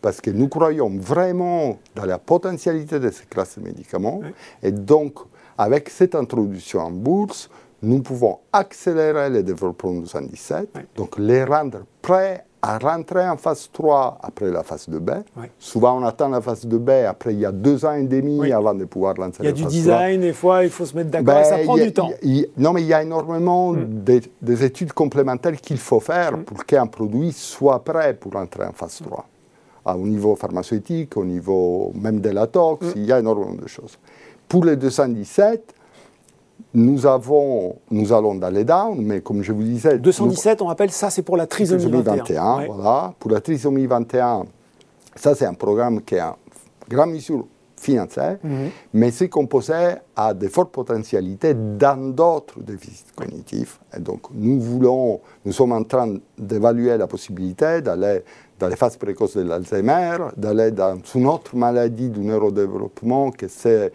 parce 0.00 0.20
que 0.20 0.30
nous 0.30 0.48
croyons 0.48 0.88
vraiment 0.88 1.78
dans 1.96 2.04
la 2.04 2.18
potentialité 2.18 3.00
de 3.00 3.10
ces 3.10 3.24
classes 3.24 3.58
de 3.58 3.64
médicaments. 3.64 4.20
Et 4.62 4.70
donc, 4.70 5.14
avec 5.58 5.88
cette 5.88 6.14
introduction 6.14 6.80
en 6.80 6.90
bourse, 6.90 7.50
nous 7.82 8.02
pouvons 8.02 8.38
accélérer 8.52 9.30
le 9.30 9.42
développement 9.42 9.92
du 9.92 10.06
117, 10.06 10.70
donc 10.96 11.18
les 11.18 11.44
rendre 11.44 11.80
prêts 12.02 12.44
à 12.62 12.78
rentrer 12.78 13.28
en 13.28 13.36
phase 13.36 13.70
3 13.72 14.18
après 14.22 14.50
la 14.50 14.62
phase 14.62 14.88
2B. 14.88 15.22
Souvent, 15.58 16.00
on 16.00 16.04
attend 16.04 16.28
la 16.28 16.40
phase 16.40 16.66
2B, 16.66 17.06
après 17.06 17.32
il 17.32 17.40
y 17.40 17.46
a 17.46 17.52
deux 17.52 17.84
ans 17.84 17.92
et 17.92 18.02
demi 18.02 18.50
avant 18.50 18.74
de 18.74 18.84
pouvoir 18.86 19.14
lancer 19.14 19.42
la 19.42 19.50
phase 19.50 19.52
3. 19.52 19.52
Il 19.52 19.60
y 19.60 19.64
a 19.64 19.68
du 19.68 19.76
design, 19.76 20.20
des 20.20 20.32
fois, 20.32 20.64
il 20.64 20.70
faut 20.70 20.86
se 20.86 20.96
mettre 20.96 21.10
d'accord, 21.10 21.34
ben, 21.34 21.44
ça 21.44 21.58
prend 21.58 21.76
du 21.76 21.92
temps. 21.92 22.10
non, 22.56 22.72
mais 22.72 22.82
il 22.82 22.88
y 22.88 22.94
a 22.94 23.02
énormément 23.02 23.72
mm. 23.72 24.02
des, 24.42 24.64
études 24.64 24.92
complémentaires 24.92 25.60
qu'il 25.60 25.78
faut 25.78 26.00
faire 26.00 26.38
mm. 26.38 26.44
pour 26.44 26.64
qu'un 26.64 26.86
produit 26.86 27.32
soit 27.32 27.84
prêt 27.84 28.14
pour 28.14 28.32
rentrer 28.32 28.64
en 28.64 28.72
phase 28.72 29.00
3. 29.04 29.24
au 29.94 30.06
niveau 30.06 30.34
pharmaceutique, 30.34 31.16
au 31.16 31.24
niveau 31.24 31.92
même 31.94 32.20
de 32.20 32.30
la 32.30 32.48
tox, 32.48 32.86
mm. 32.86 32.92
il 32.96 33.04
y 33.04 33.12
a 33.12 33.20
énormément 33.20 33.54
de 33.54 33.68
choses. 33.68 33.96
Pour 34.48 34.64
les 34.64 34.76
217, 34.76 35.74
nous, 36.74 37.06
avons, 37.06 37.76
nous 37.90 38.12
allons 38.12 38.34
dans 38.34 38.50
les 38.50 38.64
down, 38.64 39.00
mais 39.00 39.20
comme 39.20 39.42
je 39.42 39.52
vous 39.52 39.62
disais... 39.62 39.98
217, 39.98 40.62
on 40.62 40.66
rappelle, 40.66 40.90
ça 40.90 41.10
c'est 41.10 41.22
pour 41.22 41.36
la 41.36 41.46
trisomie, 41.46 42.02
21. 42.02 42.66
voilà. 42.66 43.14
Pour 43.18 43.30
la 43.30 43.40
trisomie 43.40 43.86
21, 43.86 44.44
ça 45.14 45.34
c'est 45.34 45.46
un 45.46 45.54
programme 45.54 46.02
qui 46.02 46.16
est 46.16 46.22
en 46.22 46.36
grande 46.88 47.12
mesure 47.12 47.46
financé, 47.78 48.36
mais 48.92 49.10
ces 49.10 49.28
composés 49.28 49.94
a 50.16 50.32
de 50.34 50.48
fortes 50.48 50.72
potentialités 50.72 51.54
dans 51.54 52.12
d'autres 52.12 52.58
déficits 52.60 53.12
cognitifs. 53.14 53.80
Et 53.96 54.00
donc, 54.00 54.22
nous 54.32 54.60
voulons, 54.60 55.20
nous 55.44 55.52
sommes 55.52 55.72
en 55.72 55.84
train 55.84 56.14
d'évaluer 56.38 56.96
la 56.96 57.06
possibilité 57.06 57.82
d'aller 57.82 58.22
dans 58.58 58.68
les 58.68 58.76
phases 58.76 58.96
précoces 58.96 59.36
de 59.36 59.42
l'Alzheimer, 59.42 60.16
d'aller 60.36 60.70
dans 60.70 60.98
une 61.14 61.26
autre 61.26 61.54
maladie 61.54 62.08
du 62.08 62.20
neurodéveloppement, 62.20 63.30
que 63.30 63.46
c'est 63.46 63.92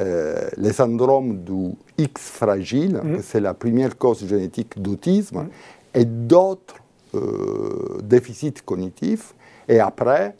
euh, 0.00 0.48
le 0.56 0.72
syndrome 0.72 1.42
du 1.42 1.72
X 1.96 2.20
fragile, 2.30 3.00
que 3.16 3.22
c'est 3.22 3.40
la 3.40 3.54
première 3.54 3.98
cause 3.98 4.26
génétique 4.26 4.80
d'autisme, 4.80 5.48
et 5.94 6.04
d'autres 6.04 6.76
euh, 7.14 7.98
déficits 8.02 8.62
cognitifs. 8.64 9.34
Et 9.68 9.80
après, 9.80 10.36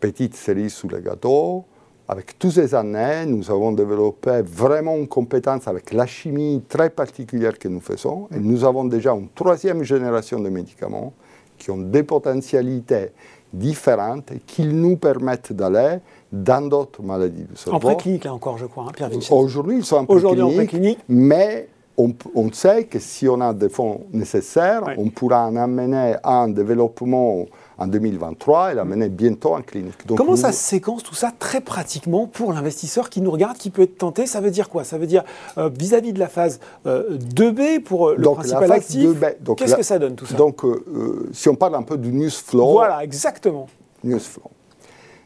petite 0.00 0.34
série 0.34 0.70
sous 0.70 0.88
le 0.88 0.98
gâteau, 0.98 1.64
avec 2.08 2.38
toutes 2.38 2.52
ces 2.52 2.74
années, 2.74 3.26
nous 3.26 3.50
avons 3.50 3.72
développé 3.72 4.40
vraiment 4.42 4.96
une 4.96 5.08
compétence 5.08 5.66
avec 5.66 5.92
la 5.92 6.06
chimie 6.06 6.62
très 6.68 6.88
particulière 6.88 7.58
que 7.58 7.66
nous 7.66 7.80
faisons. 7.80 8.28
Et 8.32 8.38
nous 8.38 8.64
avons 8.64 8.84
déjà 8.84 9.12
une 9.12 9.28
troisième 9.28 9.82
génération 9.82 10.38
de 10.38 10.48
médicaments 10.48 11.14
qui 11.58 11.70
ont 11.70 11.78
des 11.78 12.04
potentialités 12.04 13.10
différentes 13.56 14.32
qui 14.46 14.66
nous 14.66 14.96
permettent 14.96 15.52
d'aller 15.52 15.98
dans 16.32 16.68
d'autres 16.68 17.02
maladies 17.02 17.44
du 17.44 17.56
cerveau. 17.56 17.76
En 17.76 17.80
préclinique, 17.80 18.24
là 18.24 18.34
encore, 18.34 18.58
je 18.58 18.66
crois, 18.66 18.84
hein, 18.88 18.92
Pierre. 18.94 19.10
Aujourd'hui, 19.30 19.78
ils 19.78 19.84
sont 19.84 19.96
en 19.96 20.06
préclinique, 20.06 20.98
mais 21.08 21.68
on, 21.96 22.12
on, 22.34 22.52
sait 22.52 22.84
que 22.84 22.98
si 22.98 23.28
on 23.28 23.40
a 23.40 23.54
des 23.54 23.68
fonds 23.68 24.06
nécessaires, 24.12 24.82
on 24.98 25.08
pourra 25.08 25.46
en 25.46 25.56
amener 25.56 26.14
un 26.22 26.48
développement 26.48 27.46
en 27.78 27.86
2023 27.86 28.72
et 28.72 28.74
l'amener 28.74 29.08
bientôt 29.08 29.54
en 29.54 29.62
clinique. 29.62 30.06
Donc, 30.06 30.16
Comment 30.18 30.30
nous- 30.32 30.36
ça 30.38 30.52
se 30.52 30.58
séquence 30.62 31.02
tout 31.02 31.14
ça 31.14 31.32
très 31.38 31.60
pratiquement 31.60 32.26
pour 32.26 32.52
l'investisseur 32.52 33.10
qui 33.10 33.20
nous 33.20 33.30
regarde, 33.30 33.56
qui 33.58 33.70
peut 33.70 33.82
être 33.82 33.98
tenté? 33.98 34.26
Ça 34.26 34.40
veut 34.40 34.50
dire 34.50 34.68
quoi? 34.68 34.82
Ça 34.84 34.96
veut 34.98 35.06
dire 35.06 35.24
euh, 35.58 35.68
vis-à-vis 35.68 36.12
de 36.12 36.18
la 36.18 36.28
phase 36.28 36.58
euh, 36.86 37.18
2B 37.18 37.80
pour 37.80 38.08
euh, 38.08 38.16
le 38.16 38.22
Donc, 38.22 38.36
la 38.38 38.40
principal 38.42 38.72
actif. 38.72 39.04
2B, 39.10 39.36
donc 39.42 39.58
Qu'est-ce 39.58 39.72
la- 39.72 39.76
que 39.76 39.82
ça 39.82 39.98
donne 39.98 40.14
tout 40.16 40.26
ça? 40.26 40.36
Donc, 40.36 40.64
euh, 40.64 40.84
euh, 40.88 41.28
si 41.32 41.48
on 41.48 41.54
parle 41.54 41.74
un 41.74 41.82
peu 41.82 41.98
du 41.98 42.12
news 42.12 42.30
flow, 42.30 42.72
Voilà, 42.72 43.04
exactement. 43.04 43.66
news 44.04 44.18
flow. 44.20 44.44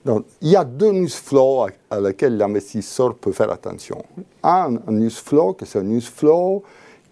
Donc, 0.04 0.24
il 0.40 0.48
y 0.48 0.56
a 0.56 0.64
deux 0.64 0.92
news 0.92 1.08
flows 1.08 1.64
à, 1.64 1.68
à 1.96 2.00
lesquels 2.00 2.36
l'investisseur 2.36 3.14
peut 3.14 3.32
faire 3.32 3.52
attention. 3.52 4.02
Un, 4.42 4.76
un 4.88 4.92
news 4.92 5.10
flow, 5.10 5.52
que 5.52 5.66
c'est 5.66 5.78
un 5.78 5.82
news 5.82 6.00
flow 6.00 6.62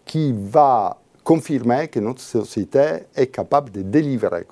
qui 0.07 0.35
va 0.37 0.97
confirmer 1.23 1.89
que 1.89 2.01
notre 2.01 2.23
société 2.23 3.01
est 3.15 3.27
capable 3.27 3.71
de 3.71 3.83
délivrer. 3.83 4.47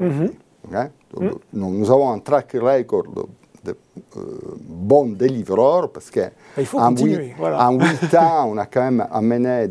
Dit. 0.68 0.74
Ok? 0.76 1.20
Donc, 1.20 1.40
nous, 1.52 1.70
nous 1.78 1.90
avons 1.90 2.10
un 2.10 2.18
track 2.18 2.52
record 2.60 3.04
de, 3.14 3.22
de, 3.64 3.76
euh, 4.16 4.20
bons 4.60 5.06
délivreurs 5.06 5.90
parce 5.90 6.10
que 6.10 6.20
Il 6.58 6.66
faut 6.66 6.78
en 6.78 6.88
continuer, 6.90 7.16
huit- 7.26 7.34
voilà. 7.38 7.68
en 7.68 7.72
huit 7.78 8.14
ans, 8.18 8.50
on 8.52 8.56
a 8.58 8.66
quand 8.66 8.82
même 8.82 9.06
amené 9.10 9.68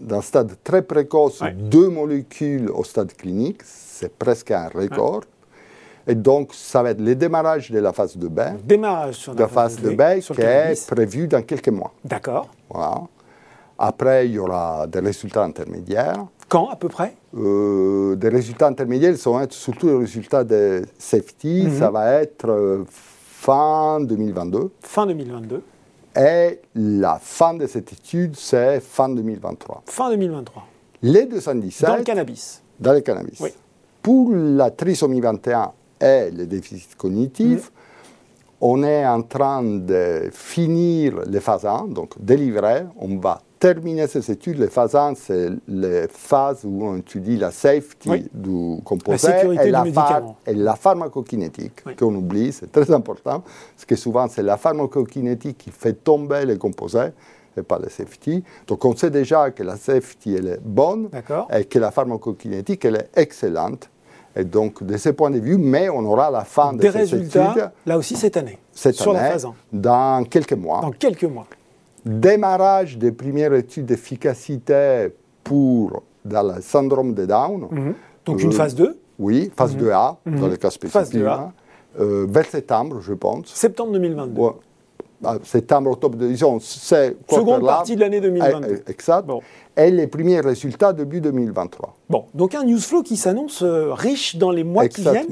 d'un 0.00 0.20
stade 0.20 0.52
très 0.62 0.82
précoce 0.82 1.40
Ouais. 1.40 1.52
deux 1.52 1.88
molécules 1.88 2.70
au 2.70 2.84
stade 2.84 3.12
clinique. 3.14 3.62
C'est 3.64 4.12
presque 4.16 4.50
un 4.50 4.68
record. 4.68 5.22
Et 6.06 6.14
donc, 6.14 6.52
ça 6.52 6.82
va 6.82 6.90
être 6.90 7.00
le 7.00 7.14
démarrage 7.14 7.70
de 7.70 7.78
la 7.78 7.92
phase 7.94 8.16
de 8.18 8.28
B, 8.28 8.40
Démarrage 8.62 9.14
sur 9.14 9.34
de 9.34 9.40
la 9.40 9.48
phase 9.48 9.80
de 9.80 9.88
B 9.90 10.20
qui 10.20 10.32
le 10.34 10.40
est 10.44 10.86
prévu 10.86 11.26
dans 11.26 11.40
quelques 11.42 11.70
mois. 11.70 11.92
D'accord. 12.04 12.48
Voilà. 12.68 12.94
Après, 13.78 14.26
il 14.26 14.32
y 14.34 14.38
aura 14.38 14.86
des 14.86 15.00
résultats 15.00 15.44
intermédiaires. 15.44 16.26
Quand 16.48 16.68
à 16.68 16.76
peu 16.76 16.88
près? 16.88 17.14
Euh, 17.36 18.14
des 18.14 18.28
résultats 18.28 18.68
intermédiaires, 18.68 19.14
va 19.26 19.42
être 19.42 19.52
surtout 19.52 19.88
les 19.88 19.96
résultats 19.96 20.44
de 20.44 20.82
safety. 20.98 21.64
Mhm. 21.64 21.78
Ça 21.78 21.90
va 21.90 22.12
être 22.22 22.48
euh, 22.48 22.84
fin 22.88 24.00
2022. 24.00 24.70
Fin 24.80 25.06
2022, 25.06 25.62
Et 26.16 26.60
la 26.76 27.18
fin 27.20 27.54
de 27.54 27.66
cette 27.66 27.92
étude, 27.92 28.36
c'est 28.36 28.80
fin 28.80 29.08
2023. 29.08 29.82
fin 29.86 30.10
2023. 30.10 30.62
Les 31.02 31.26
217 31.26 31.88
Dans 31.88 31.96
le 31.96 32.02
cannabis. 32.04 32.62
dans 32.78 32.92
le 32.92 33.00
cannabis. 33.00 33.40
Oui. 33.40 33.50
Pour 34.00 34.30
la 34.32 34.70
trisomie 34.70 35.20
21 35.20 35.72
et 36.00 36.30
le 36.30 36.46
déficit 36.46 36.94
cognitif, 36.96 37.72
on 38.60 38.82
est 38.84 39.04
en 39.06 39.22
train 39.22 39.62
de 39.62 40.30
finir 40.32 41.20
les 41.26 41.40
phases 41.40 41.66
1, 41.66 41.88
donc 41.88 42.12
délivrer. 42.18 42.84
On 42.98 43.16
va 43.18 43.42
terminer 43.72 44.06
ces 44.06 44.30
études. 44.30 44.58
Les 44.58 44.68
phases 44.68 44.94
1, 44.94 45.14
c'est 45.14 45.48
les 45.66 46.06
phases 46.08 46.64
où 46.64 46.84
on 46.84 46.98
étudie 46.98 47.38
la 47.38 47.50
safety 47.50 48.10
Oui. 48.10 48.26
du 48.34 48.82
composé 48.84 49.28
La 49.28 49.36
sécurité 49.38 49.68
et, 49.68 49.70
la 49.70 49.84
et 50.46 50.54
la 50.54 50.74
pharmacokinétique, 50.76 51.80
Oui. 51.86 51.96
qu'on 51.96 52.14
oublie, 52.14 52.52
c'est 52.52 52.70
très 52.70 52.90
important, 52.92 53.40
parce 53.74 53.86
que 53.86 53.96
souvent 53.96 54.28
c'est 54.28 54.42
la 54.42 54.58
pharmacokinétique 54.58 55.56
qui 55.58 55.70
fait 55.70 55.94
tomber 55.94 56.44
les 56.44 56.58
composés 56.58 57.08
et 57.56 57.62
pas 57.62 57.78
la 57.78 57.88
safety. 57.88 58.44
Donc 58.66 58.84
on 58.84 58.94
sait 58.94 59.10
déjà 59.10 59.50
que 59.50 59.62
la 59.62 59.76
safety 59.76 60.34
elle 60.34 60.48
est 60.48 60.60
bonne 60.62 61.08
et 61.50 61.64
que 61.64 61.78
la 61.78 61.90
pharmacokinétique 61.90 62.84
elle 62.84 62.96
est 62.96 63.10
excellente. 63.16 63.88
Et 64.36 64.44
donc 64.44 64.82
de 64.82 64.96
ce 64.98 65.08
point 65.10 65.30
de 65.30 65.38
vue, 65.38 65.56
mais 65.56 65.88
on 65.88 66.04
aura 66.04 66.30
la 66.30 66.44
fin 66.44 66.72
de 66.74 66.78
Des 66.80 66.88
cette 66.88 66.96
résultats, 66.96 67.50
étude 67.52 67.70
là 67.86 67.96
aussi 67.96 68.14
cette 68.16 68.36
année. 68.36 68.58
cette 68.72 68.96
sur 68.96 69.12
la 69.14 69.20
année, 69.20 69.30
phase 69.32 69.46
1. 69.46 69.54
dans 69.72 70.24
quelques 70.24 70.52
mois. 70.52 70.80
Dans 70.82 70.90
quelques 70.90 71.24
mois. 71.24 71.46
Démarrage 72.04 72.98
des 72.98 73.12
premières 73.12 73.54
études 73.54 73.86
d'efficacité 73.86 75.08
pour 75.42 76.02
dans 76.24 76.54
le 76.54 76.60
syndrome 76.60 77.14
de 77.14 77.26
Down. 77.26 77.66
Mhm. 77.70 77.94
Donc 78.26 78.40
Euh, 78.40 78.44
une 78.44 78.52
phase 78.52 78.74
2, 78.74 78.98
Oui, 79.18 79.50
phase 79.56 79.76
2A, 79.76 80.16
dans 80.26 80.48
le 80.48 80.56
cas 80.56 80.68
Mhm. 80.68 80.70
Phase 80.70 80.74
spécifique. 80.74 81.14
2A. 81.20 81.32
hein. 81.38 81.52
Euh, 82.00 82.26
vers 82.28 82.46
septembre, 82.46 83.00
je 83.00 83.12
pense. 83.14 83.46
septembre 83.54 83.92
2022. 83.92 84.40
Ouais. 84.40 84.50
Ah, 85.26 85.38
septembre, 85.42 85.90
octobre, 85.90 86.16
disons, 86.18 86.58
c'est 86.60 87.16
Seconde 87.28 87.64
partie 87.64 87.94
de 87.96 88.00
l'année 88.00 88.20
2022. 88.20 88.68
Eh, 88.70 88.82
eh, 88.86 88.90
Exact. 88.90 89.26
Bon. 89.26 89.40
Et 89.76 89.90
les 89.90 90.06
premiers 90.06 90.40
résultats 90.40 90.92
début 90.92 91.20
2023. 91.20 91.96
Bon, 92.08 92.26
donc 92.32 92.54
un 92.54 92.62
newsflow 92.62 93.02
qui 93.02 93.16
s'annonce 93.16 93.62
euh, 93.62 93.92
riche 93.92 94.36
dans 94.36 94.52
les 94.52 94.62
mois 94.62 94.86
qui 94.86 95.00
viennent. 95.00 95.26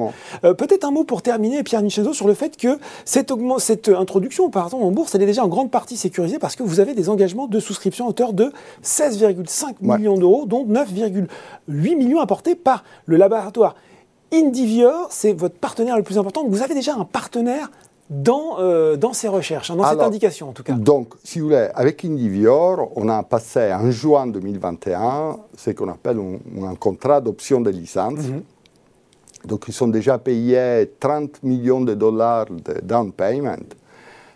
Euh, 0.45 0.53
Peut-être 0.55 0.85
un 0.85 0.91
mot 0.91 1.05
pour 1.05 1.23
terminer, 1.23 1.63
Pierre 1.63 1.83
Vincenzo, 1.83 2.13
sur 2.13 2.27
le 2.27 2.35
fait 2.35 2.57
que 2.57 2.79
cette, 3.05 3.33
cette 3.59 3.89
euh, 3.89 3.99
introduction 3.99 4.51
pardon, 4.51 4.79
en 4.83 4.91
bourse, 4.91 5.15
elle 5.15 5.23
est 5.23 5.27
déjà 5.27 5.45
en 5.45 5.49
grande 5.49 5.71
partie 5.71 5.97
sécurisée 5.97 6.41
parce 6.41 6.57
que 6.57 6.65
vous 6.65 6.81
avez 6.81 6.95
des 6.95 7.09
engagements 7.09 7.47
de 7.47 7.61
souscription 7.61 8.07
à 8.07 8.09
hauteur 8.09 8.33
de 8.33 8.53
16,5 8.83 9.75
Ouais. 9.83 9.99
millions 9.99 10.17
d'euros, 10.19 10.45
dont 10.47 10.67
9,8 10.67 11.97
millions 11.97 12.21
apportés 12.21 12.55
par 12.57 12.83
le 13.07 13.17
laboratoire 13.17 13.77
Indivior. 14.33 15.09
C'est 15.11 15.35
votre 15.35 15.57
partenaire 15.57 15.97
le 15.97 16.03
plus 16.03 16.19
important. 16.19 16.45
Vous 16.49 16.63
avez 16.63 16.75
déjà 16.75 16.95
un 16.95 17.05
partenaire 17.05 17.71
dans, 18.13 18.59
euh, 18.59 18.97
dans 18.97 19.15
ces 19.15 19.29
recherches, 19.29 19.71
hein, 19.71 19.77
dans 19.77 19.89
cette 19.89 20.03
indication 20.03 20.51
en 20.51 20.53
tout 20.53 20.63
cas. 20.63 20.75
Donc, 20.75 21.15
si 21.25 21.41
vous 21.41 21.47
voulez, 21.47 21.69
avec 21.75 22.05
Indivior, 22.05 22.91
on 22.95 23.09
a 23.09 23.23
passé 23.23 23.73
en 23.73 23.91
juin 23.91 24.27
2021 24.27 25.39
ce 25.57 25.71
qu'on 25.71 25.89
appelle 25.89 26.19
un, 26.19 26.65
un 26.67 26.75
contrat 26.75 27.21
d'option 27.21 27.61
de 27.63 27.71
licence. 27.71 28.19
Mhm. 28.19 28.43
Donc, 29.47 29.65
ils 29.67 29.73
sont 29.73 29.89
déjà 29.89 30.19
payés 30.19 30.91
30 31.01 31.43
millions 31.43 31.81
de 31.81 31.95
dollars 31.95 32.47
de 32.47 32.81
down 32.83 33.13
payment. 33.13 33.57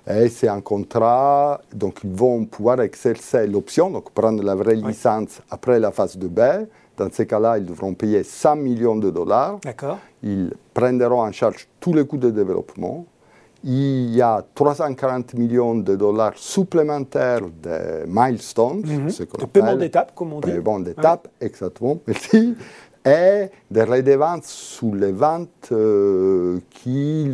Et 0.09 0.28
c'est 0.28 0.49
un 0.49 0.61
contrat, 0.61 1.61
donc 1.75 1.99
ils 2.04 2.11
vont 2.11 2.45
pouvoir 2.45 2.80
exercer 2.80 3.47
l'option, 3.49 3.90
donc 3.90 4.11
prendre 4.12 4.42
la 4.42 4.54
vraie 4.54 4.76
Oui. 4.76 4.85
licence 4.88 5.40
après 5.50 5.80
la 5.80 5.90
phase 5.90 6.16
de 6.16 6.28
B. 6.28 6.40
Dans 6.97 7.11
ces 7.12 7.26
cas-là, 7.26 7.59
ils 7.59 7.66
devront 7.66 7.92
payer 7.92 8.23
100 8.23 8.56
millions 8.56 8.97
de 8.97 9.11
dollars. 9.11 9.59
D'accord. 9.64 9.99
Ils 10.23 10.52
prendront 10.73 11.23
en 11.23 11.33
charge 11.33 11.68
tous 11.80 11.92
les 11.92 12.06
coûts 12.06 12.16
de 12.18 12.30
développement. 12.30 13.04
Il 13.68 14.14
y 14.14 14.23
a 14.23 14.44
340 14.54 15.35
millions 15.35 15.75
de 15.75 15.96
dollars 15.96 16.35
supplémentaires 16.37 17.40
de 17.62 18.04
milestones, 18.06 18.82
Mhm. 18.87 19.11
ce 19.11 19.25
qu'on 19.25 19.38
De 19.38 19.46
paiement 19.46 19.66
appelle 19.66 19.78
d'étape, 19.80 20.14
comme 20.14 20.32
on 20.35 20.40
dit. 20.40 20.52
paiement 20.52 20.78
d'étape, 20.78 21.26
exactement, 21.40 21.99
merci, 22.06 22.54
et 23.04 23.46
des 23.68 23.82
redevances 23.82 24.46
sous 24.46 24.94
les 24.94 25.11
ventes 25.11 25.70
euh, 25.73 26.61
qui 26.70 27.32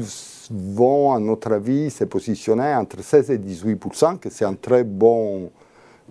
vont, 0.50 1.12
à 1.12 1.18
notre 1.20 1.52
avis, 1.52 1.90
se 1.90 2.04
positionner 2.04 2.74
entre 2.74 3.02
16 3.02 3.30
et 3.30 3.36
18 3.38 4.18
que 4.18 4.30
c'est 4.30 4.46
un 4.46 4.54
très 4.54 4.84
bon 4.84 5.50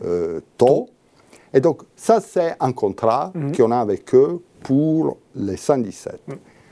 euh, 0.05 0.39
taux. 0.57 0.87
Et 1.53 1.59
donc, 1.59 1.81
ça, 1.95 2.21
c'est 2.21 2.55
un 2.59 2.71
contrat 2.73 3.31
Mhm. 3.33 3.55
qu'on 3.55 3.71
a 3.71 3.77
avec 3.79 4.13
eux 4.13 4.39
pour 4.63 5.17
les 5.35 5.57
117. 5.57 6.21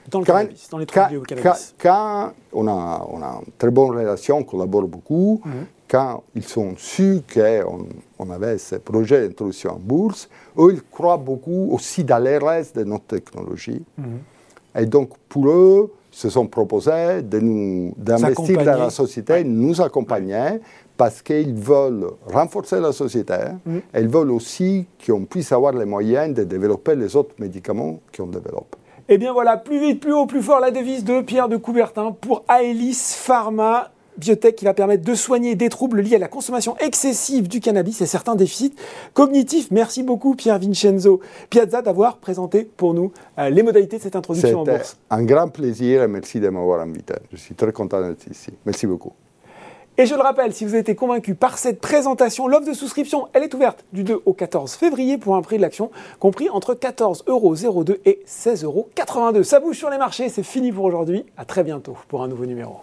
Dans 0.10 0.20
le 0.20 0.26
Quand- 0.26 0.34
cannabis, 0.34 0.70
dans 0.70 0.78
les 0.78 0.86
quand, 0.86 1.08
au 1.16 1.22
cannabis. 1.22 1.76
quand- 1.82 2.32
on, 2.54 2.68
a, 2.68 3.08
on 3.12 3.22
a 3.22 3.42
une 3.46 3.52
très 3.58 3.70
bonne 3.72 3.90
relation, 3.92 4.38
on 4.38 4.44
collabore 4.44 4.88
beaucoup, 4.88 5.42
Mhm. 5.46 5.52
quand 5.90 6.24
ils 6.36 6.44
sont 6.44 6.74
sûrs 6.78 7.22
qu'on 7.34 7.86
on 8.18 8.30
avait 8.30 8.58
ce 8.58 8.76
projet 8.76 9.28
d'introduction 9.28 9.72
en 9.72 9.80
bourse, 9.80 10.30
eux, 10.58 10.72
ils 10.74 10.82
croient 10.84 11.18
beaucoup 11.18 11.70
aussi 11.72 12.04
dans 12.04 12.24
restes 12.24 12.78
de 12.78 12.84
notre 12.84 13.06
technologie. 13.06 13.84
Mhm. 13.98 14.06
Et 14.80 14.86
donc, 14.86 15.10
pour 15.28 15.48
eux, 15.50 15.92
ils 16.12 16.18
se 16.18 16.30
sont 16.30 16.48
proposés 16.48 17.22
de 17.24 17.40
nous 17.40 17.94
d'investir 17.98 18.64
dans 18.64 18.78
la 18.78 18.90
société, 18.90 19.34
Ouais. 19.34 19.44
nous 19.44 19.80
accompagner, 19.82 20.60
parce 20.98 21.22
qu'ils 21.22 21.54
veulent 21.54 22.08
renforcer 22.26 22.80
la 22.80 22.92
société. 22.92 23.36
Mhm. 23.66 23.78
Et 23.94 24.00
ils 24.02 24.08
veulent 24.08 24.32
aussi 24.32 24.86
qu'on 25.06 25.24
puisse 25.26 25.52
avoir 25.52 25.74
les 25.74 25.86
moyens 25.86 26.34
de 26.34 26.44
développer 26.44 26.96
les 26.96 27.16
autres 27.16 27.36
médicaments 27.40 28.00
qu'on 28.16 28.28
développe. 28.28 28.76
Eh 29.12 29.18
bien 29.18 29.34
voilà, 29.34 29.58
plus 29.58 29.80
vite, 29.80 30.00
plus 30.00 30.14
haut, 30.14 30.28
plus 30.28 30.44
fort, 30.44 30.60
la 30.60 30.70
devise 30.70 31.04
de 31.04 31.22
Pierre 31.22 31.50
de 31.50 31.58
Coubertin 31.58 32.12
pour 32.12 32.44
Aelis 32.48 33.16
Pharma. 33.18 33.90
biotech 34.18 34.56
qui 34.56 34.66
va 34.66 34.76
permettre 34.76 35.04
de 35.04 35.16
soigner 35.16 35.56
des 35.56 35.68
troubles 35.70 36.02
liés 36.02 36.18
à 36.18 36.20
la 36.20 36.28
consommation 36.28 36.78
excessive 36.78 37.48
du 37.48 37.60
cannabis 37.60 38.02
et 38.02 38.06
certains 38.06 38.36
déficits 38.36 38.76
cognitifs. 39.16 39.72
Merci 39.72 40.04
beaucoup 40.04 40.36
Pierre 40.36 40.60
Vincenzo 40.60 41.22
Piazza 41.50 41.82
d'avoir 41.82 42.18
présenté 42.18 42.70
pour 42.78 42.94
nous 42.94 43.12
euh, 43.40 43.50
les 43.50 43.64
modalités 43.64 43.98
de 43.98 44.04
cette 44.04 44.16
introduction 44.16 44.60
en 44.60 44.64
bourse. 44.64 44.96
un 45.10 45.24
grand 45.24 45.48
plaisir 45.48 46.04
et 46.04 46.08
merci 46.08 46.40
de 46.40 46.50
m'avoir 46.50 46.82
invité. 46.82 47.16
Je 47.32 47.38
suis 47.38 47.56
très 47.56 47.72
content 47.72 48.02
d'être 48.02 48.28
ici. 48.30 48.52
Merci 48.64 48.86
beaucoup. 48.86 49.14
Et 50.00 50.06
je 50.06 50.16
le 50.16 50.22
rappelle, 50.22 50.54
si 50.54 50.64
vous 50.64 50.76
avez 50.76 50.80
été 50.80 50.96
convaincu 50.96 51.36
par 51.36 51.58
cette 51.58 51.82
présentation, 51.82 52.48
l'offre 52.48 52.66
de 52.66 52.74
souscription, 52.74 53.28
elle 53.34 53.44
est 53.44 53.54
ouverte 53.54 53.84
du 53.92 54.06
2 54.06 54.22
au 54.26 54.32
14 54.32 54.72
février 54.76 55.18
pour 55.18 55.36
un 55.36 55.42
prix 55.42 55.58
de 55.58 55.62
l'action 55.62 55.92
compris 56.22 56.50
entre 56.50 56.74
14,02€ 56.74 57.98
et 58.06 58.22
16,82€. 58.26 59.44
Ça 59.44 59.60
bouge 59.60 59.78
sur 59.78 59.90
les 59.90 59.98
marchés, 59.98 60.30
c'est 60.30 60.42
fini 60.42 60.72
pour 60.72 60.86
aujourd'hui. 60.86 61.26
À 61.36 61.44
très 61.44 61.66
bientôt 61.66 61.98
pour 62.08 62.24
un 62.24 62.30
nouveau 62.30 62.46
numéro. 62.46 62.78